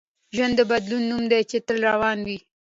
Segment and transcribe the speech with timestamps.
[0.35, 2.37] ژوند د بدلون نوم دی چي تل روان وي.